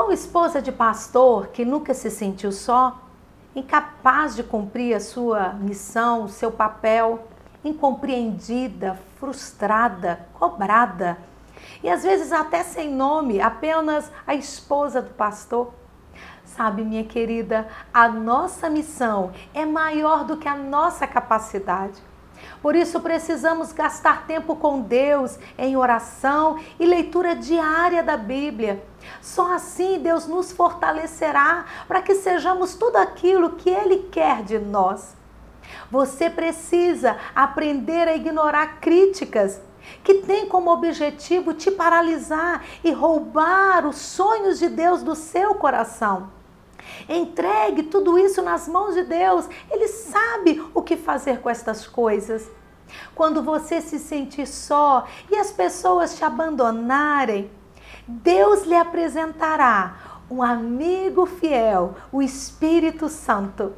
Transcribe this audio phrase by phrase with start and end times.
[0.00, 3.02] Qual esposa de pastor que nunca se sentiu só,
[3.54, 7.28] incapaz de cumprir a sua missão, seu papel,
[7.62, 11.18] incompreendida, frustrada, cobrada
[11.82, 15.70] e às vezes até sem nome, apenas a esposa do pastor?
[16.46, 22.02] Sabe, minha querida, a nossa missão é maior do que a nossa capacidade.
[22.62, 28.82] Por isso precisamos gastar tempo com Deus em oração e leitura diária da Bíblia.
[29.20, 35.16] Só assim Deus nos fortalecerá para que sejamos tudo aquilo que Ele quer de nós.
[35.90, 39.60] Você precisa aprender a ignorar críticas
[40.04, 46.39] que têm como objetivo te paralisar e roubar os sonhos de Deus do seu coração.
[47.08, 49.48] Entregue tudo isso nas mãos de Deus.
[49.70, 52.48] Ele sabe o que fazer com estas coisas.
[53.14, 57.50] Quando você se sentir só e as pessoas te abandonarem,
[58.06, 63.72] Deus lhe apresentará um amigo fiel, o Espírito Santo.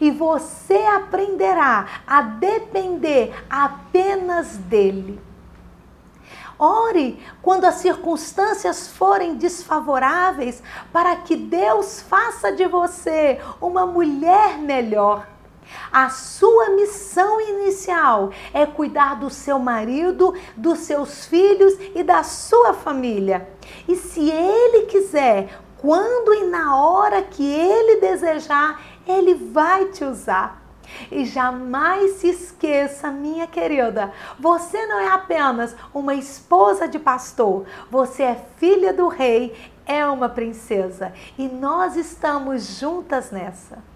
[0.00, 5.20] E você aprenderá a depender apenas dele.
[6.58, 15.26] Ore quando as circunstâncias forem desfavoráveis, para que Deus faça de você uma mulher melhor.
[15.92, 22.72] A sua missão inicial é cuidar do seu marido, dos seus filhos e da sua
[22.72, 23.48] família.
[23.88, 30.65] E se ele quiser, quando e na hora que ele desejar, ele vai te usar.
[31.10, 38.22] E jamais se esqueça, minha querida, você não é apenas uma esposa de pastor, você
[38.22, 39.54] é filha do rei,
[39.86, 41.12] é uma princesa.
[41.38, 43.95] E nós estamos juntas nessa.